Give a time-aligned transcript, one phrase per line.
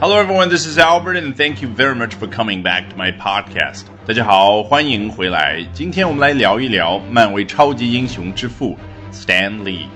[0.00, 0.48] Hello, everyone.
[0.48, 3.84] This is Albert, and thank you very much for coming back to my podcast.
[4.06, 5.64] 大家好，欢迎回来。
[5.72, 8.76] 今天我们来聊一聊漫威超级英雄之父
[9.12, 9.86] Stan Lee.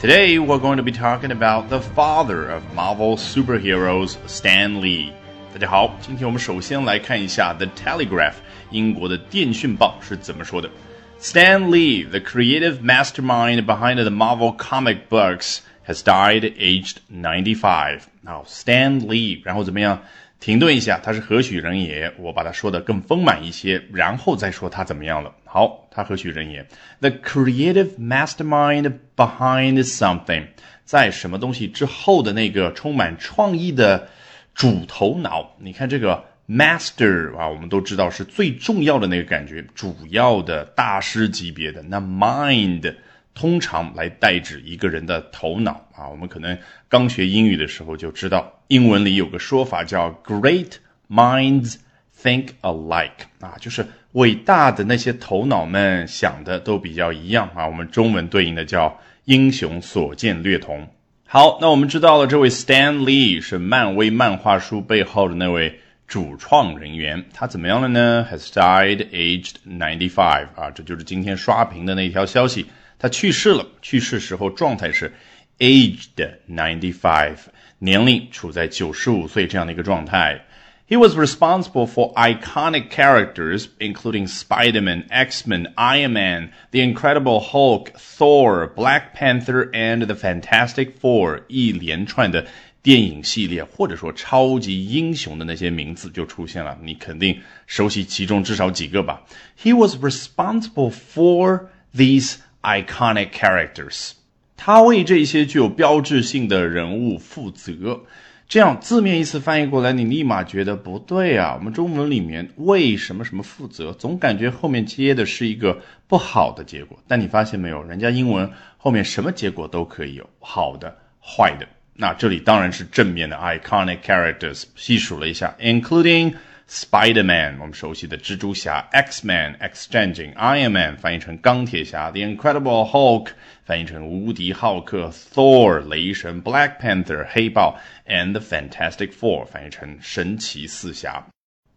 [0.00, 5.10] Today, we're going to be talking about the father of Marvel superheroes, Stan Lee.
[5.52, 8.34] 大家好，今天我们首先来看一下 The Telegraph
[8.70, 10.70] 英国的电讯报是怎么说的。
[11.18, 15.60] Stan Lee, the creative mastermind behind the Marvel comic books
[15.91, 18.01] Has died aged ninety five.
[18.23, 20.01] 好，Stan Lee，然后怎么样？
[20.39, 22.11] 停顿一下，他是何许人也？
[22.17, 25.31] 我把它说的更丰满一些，然后再说他怎么样了。
[25.45, 26.65] 好，他何许人也
[26.99, 30.47] ？The creative mastermind behind something，
[30.83, 34.07] 在什么东西之后的那个充满创意的
[34.55, 35.55] 主头脑。
[35.59, 41.83] 你看这个 master 啊，我们都知道是最重要的那个感觉，主要的大师级别的。
[41.83, 42.95] 那 mind。
[43.33, 46.57] 通常来代指一个人的头脑啊，我们可能
[46.89, 50.73] 刚学英语的时候就知道，英文里有个说法叫 “great
[51.09, 51.75] minds
[52.21, 57.65] think alike” 啊，就是伟大的那些头脑们想的都比较一样啊。
[57.67, 60.87] 我们中文对应的叫“英雄所见略同”。
[61.25, 72.65] 好，那我们知道了，这位 Stan Lee 是漫威漫画书背后的那位主创人员，他怎么样了呢？Has died aged ninety five 啊，这就是今天刷屏的那条消息。
[73.00, 75.12] 他去世了，去世时候状态是
[75.58, 77.36] aged ninety five，
[77.78, 80.42] 年龄处在九十五岁这样的一个状态。
[80.88, 89.12] He was responsible for iconic characters including Spider-Man, X-Men, Iron Man, The Incredible Hulk, Thor, Black
[89.16, 92.46] Panther and the Fantastic Four 一连串的
[92.82, 99.24] 电影系列或者说超级英雄的那些名字就出现了，你肯定熟悉其中至少几个吧。
[99.60, 104.11] He was responsible for these iconic characters，
[104.57, 108.01] 他为这些具有标志性的人物负责。
[108.47, 111.55] 这样字面意思翻译过来，你立马觉得不对啊。
[111.57, 116.99] 我们中文里面为什么什么负责，总感觉后面接的是一个不好的结果。
[117.07, 121.67] 但你发现没有，人家英文后面什么结果都可以有，好的、坏的。
[121.93, 126.33] 那这里当然是正面的 iconic characters，细数了一下，including。
[126.70, 133.28] Spider-Man，我们熟悉的蜘蛛侠；X-Man、X 战警；Iron Man 翻译成钢铁侠；The Incredible Hulk
[133.64, 141.26] 翻译成无敌浩克；Thor 雷神；Black Panther 黑豹；and the Fantastic Four 翻译成神奇四侠。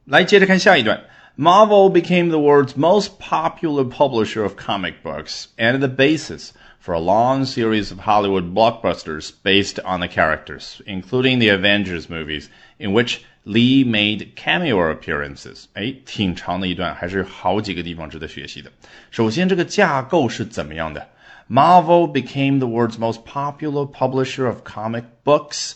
[0.06, 1.02] 来，接着看下一段。
[1.38, 6.50] Marvel became the world's most popular publisher of comic books and the basis
[6.82, 12.50] for a long series of Hollywood blockbusters based on the characters, including the Avengers movies,
[12.78, 15.65] in which Lee made cameo appearances。
[15.75, 18.72] 哎，挺长的一段，还是好几个地方值得学习的。
[19.10, 21.09] 首先，这个架构是怎么样的
[21.49, 25.72] ？Marvel became the world's most popular publisher of comic books,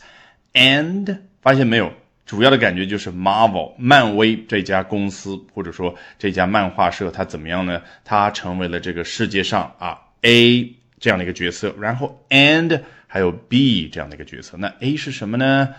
[0.54, 1.92] and 发现没有？
[2.24, 7.82] 主要的感觉就是 Marvel 漫威这家公司，或者说这家漫画社，它怎么样呢？
[8.04, 14.58] 它成为了这个世界上啊 A 这样的一个角色，然后 and 还有 B 这样的一个角色。
[14.58, 15.70] 那 A 是什么呢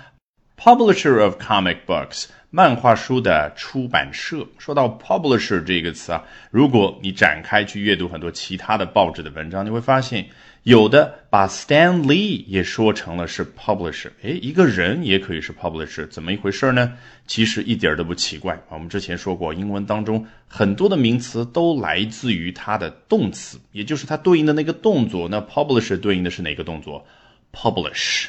[0.62, 4.46] ？Publisher of comic books，漫画书的出版社。
[4.58, 10.28] 说到 publisher 这个词啊，如果你展开去阅读很多其他的报纸的文章，你会发现
[10.64, 14.10] 有的把 Stan Lee 也说成了是 publisher。
[14.22, 16.92] 诶，一个人也可以是 publisher，怎么一回事呢？
[17.26, 18.62] 其实一点都不奇怪。
[18.68, 25.30] 我们之前说过，英文当中很多的名词都来自于它的动词，也就是它对应的那个动作。
[25.30, 27.06] 那 publisher 对应的是哪个动作
[27.54, 28.26] ？publish。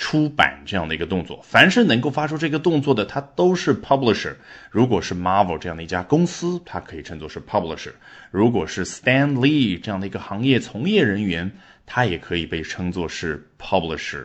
[0.00, 4.34] 出版这样的一个动作，凡是能够发出这个动作的，它都是 publisher。
[4.70, 7.90] 如果是 Marvel 这样的一家公司，它可以称作是 publisher；
[8.30, 11.52] 如果是 Stan Lee 这样的一个行业从业人员，
[11.84, 14.24] 它也可以被称作是 publisher。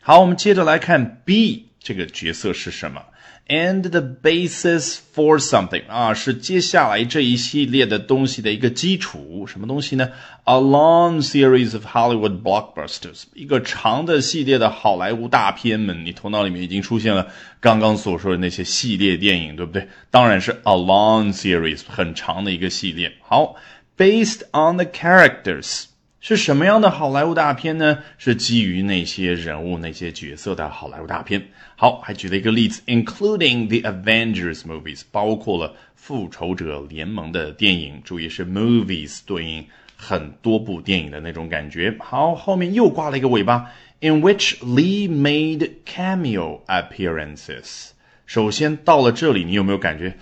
[0.00, 3.02] 好，我们接着来看 B 这个角色是什么。
[3.48, 9.46] And the basis for something 啊，是接下来这一系列的东西的一个基础。
[9.46, 10.10] 什么东西呢
[10.42, 16.04] ？A long series of Hollywood blockbusters，一个长的系列的好莱坞大片们。
[16.04, 17.28] 你头脑里面已经出现了
[17.60, 19.86] 刚刚所说的那些系列电影，对不对？
[20.10, 23.12] 当然是 a long series，很长的一个系列。
[23.20, 23.54] 好
[23.96, 25.84] ，based on the characters。
[26.28, 27.98] 是什么样的好莱坞大片呢？
[28.18, 31.40] 是基于那些人物、那些角色的好莱坞大片。
[31.76, 38.02] 好，还举了一个例子，including the Avengers movies，包括了复仇者联盟的电影。
[38.04, 39.64] 注意是 movies 对应
[39.96, 41.94] 很多部电影的那种感觉。
[42.00, 43.70] 好，后面又挂了一个尾巴
[44.00, 47.90] ，in which Lee made cameo appearances。
[48.26, 50.18] 首先到了这里，你有没有感觉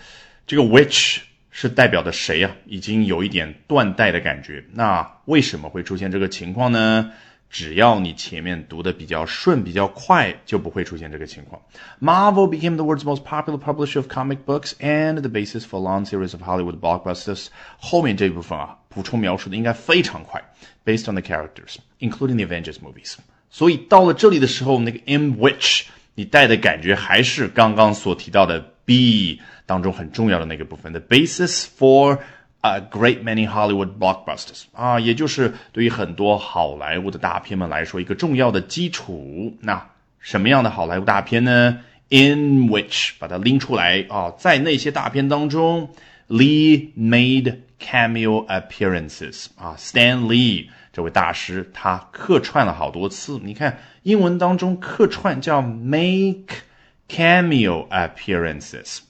[0.47, 1.21] 这个 which？
[1.57, 2.51] 是代表的谁啊？
[2.67, 4.65] 已经有一点断代的感觉。
[4.73, 7.13] 那为什么会出现这个情况呢？
[7.49, 11.63] 只要你前面读的比较顺、比较快，就不会出现这个情况。
[12.01, 16.33] Marvel became the world's most popular publisher of comic books and the basis for long series
[16.33, 17.47] of Hollywood blockbusters。
[17.79, 20.43] 后面这一部分啊，补充描述的应该非常快
[20.85, 23.15] ，based on the characters, including the Avengers movies。
[23.49, 25.83] 所以到了这里的时候，那个 in which
[26.15, 32.19] 你带的感觉还是刚刚所提到的 B 当中很重要的那个部分，the basis for
[32.61, 39.57] a great many Hollywood blockbusters 啊，也就是对于很多好莱坞的大片们来说一个重要的基础。
[39.61, 39.91] 那
[40.21, 41.81] 什么样的好莱坞大片呢
[42.11, 45.91] ？In which 把它拎出来啊，在那些大片当中
[46.29, 53.39] ，Lee made cameo appearances 啊，Stan Lee 这位大师他客串了好多次。
[53.43, 56.63] 你看英文当中客串叫 make
[57.09, 59.01] cameo appearances。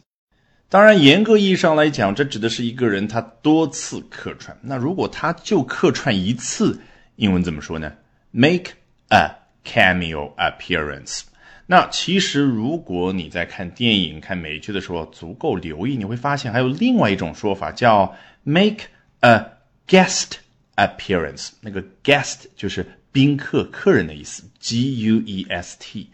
[0.71, 4.59] 当然，严格意义上来讲，这指的是一个人他多次客串。
[4.63, 6.81] 那如果他就客串一次，
[7.15, 7.93] 英文怎么说呢
[8.33, 8.73] ？Make
[9.11, 11.21] a cameo appearance。
[11.67, 18.87] 那其实如果你在看电影、看美剧的时候足够留意，你会发现还有另外一种说法叫 make
[19.21, 20.33] a guest
[20.77, 21.51] appearance。
[21.61, 26.11] 那个 guest 就是宾客、客人的意思，G U E S T。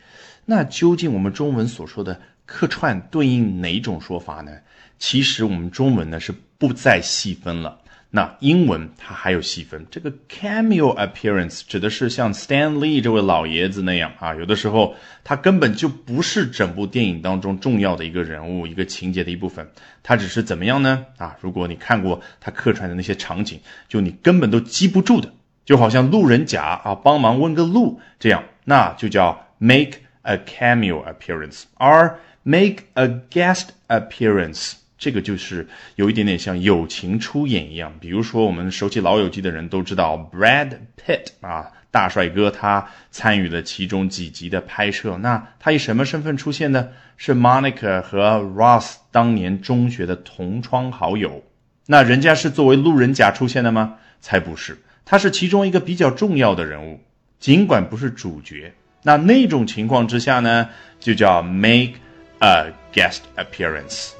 [0.46, 2.20] 那究竟我们中文所说的？
[2.46, 4.50] 客串对应哪种说法呢？
[4.98, 7.80] 其实我们中文呢是不再细分了。
[8.10, 9.86] 那英文它还有细分。
[9.90, 19.70] 这个 cameo appearance 指的是像 Stan Lee 这位老爷子那样啊，有的时候他根本就不是整部电影当中重要的一个人物、一个情节的一部分，
[20.02, 21.06] 他只是怎么样呢？
[21.18, 25.32] 啊，如果你看过他客串的那些场景，就你根本都记不住的，
[25.64, 31.64] 就好像路人甲啊，帮忙问个路这样，那就叫 make a cameo appearance。
[31.74, 35.66] 而 Make a guest appearance，这个就是
[35.96, 37.92] 有一点点像友情出演一样。
[37.98, 45.16] 比如说，我们熟悉《老友记》的人都知道，Brad Pitt 啊，大帅哥，他参与了其中几集的拍摄。
[45.16, 46.90] 那他以什么身份出现呢？
[47.16, 51.42] 是 Monica 和 Ross 当年中学的同窗好友。
[51.86, 53.96] 那人家是作为路人甲出现的吗？
[54.20, 57.00] 才不是，他是其中一个比较重要的人物，
[57.38, 58.74] 尽管不是主角。
[59.02, 60.68] 那那种情况之下呢，
[61.00, 61.94] 就叫 make。
[62.42, 64.19] a guest appearance.